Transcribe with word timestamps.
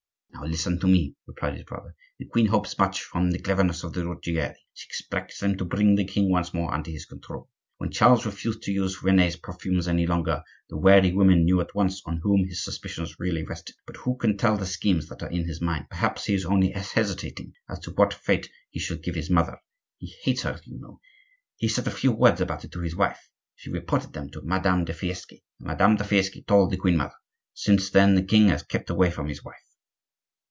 "Now 0.33 0.47
listen 0.47 0.79
to 0.79 0.87
me," 0.87 1.13
replied 1.27 1.53
his 1.53 1.65
brother. 1.65 1.93
"The 2.17 2.25
queen 2.25 2.47
hopes 2.47 2.75
much 2.79 3.03
from 3.03 3.29
the 3.29 3.37
cleverness 3.37 3.83
of 3.83 3.93
the 3.93 4.07
Ruggieri; 4.07 4.55
she 4.73 4.87
expects 4.87 5.39
them 5.39 5.55
to 5.57 5.65
bring 5.65 5.93
the 5.93 6.03
king 6.05 6.31
once 6.31 6.51
more 6.51 6.73
under 6.73 6.89
her 6.89 6.97
control. 7.07 7.47
When 7.77 7.91
Charles 7.91 8.25
refused 8.25 8.63
to 8.63 8.71
use 8.71 9.03
Rene's 9.03 9.35
perfumes 9.35 9.87
any 9.87 10.07
longer 10.07 10.41
the 10.67 10.77
wary 10.79 11.11
woman 11.11 11.43
knew 11.45 11.61
at 11.61 11.75
once 11.75 12.01
on 12.07 12.21
whom 12.23 12.43
his 12.45 12.63
suspicions 12.63 13.19
really 13.19 13.43
rested. 13.43 13.75
But 13.85 13.97
who 13.97 14.17
can 14.17 14.35
tell 14.35 14.57
the 14.57 14.65
schemes 14.65 15.09
that 15.09 15.21
are 15.21 15.29
in 15.29 15.45
his 15.45 15.61
mind? 15.61 15.85
Perhaps 15.91 16.25
he 16.25 16.33
is 16.33 16.45
only 16.45 16.71
hesitating 16.71 17.53
as 17.69 17.77
to 17.81 17.91
what 17.91 18.11
fate 18.11 18.49
he 18.71 18.79
shall 18.79 18.97
give 18.97 19.13
his 19.13 19.29
mother; 19.29 19.57
he 19.99 20.15
hates 20.23 20.41
her, 20.41 20.59
you 20.65 20.79
know. 20.79 20.99
He 21.57 21.67
said 21.67 21.85
a 21.85 21.91
few 21.91 22.11
words 22.13 22.41
about 22.41 22.63
it 22.65 22.71
to 22.71 22.79
his 22.79 22.95
wife; 22.95 23.29
she 23.53 23.69
repeated 23.69 24.13
them 24.13 24.31
to 24.31 24.41
Madame 24.41 24.85
de 24.85 24.93
Fiesque, 24.93 25.33
and 25.33 25.67
Madame 25.67 25.97
de 25.97 26.03
Fiesque 26.03 26.37
told 26.47 26.71
the 26.71 26.77
queen 26.77 26.97
mother. 26.97 27.13
Since 27.53 27.91
then 27.91 28.15
the 28.15 28.23
king 28.23 28.47
has 28.47 28.63
kept 28.63 28.89
away 28.89 29.11
from 29.11 29.27
his 29.27 29.43
wife." 29.43 29.55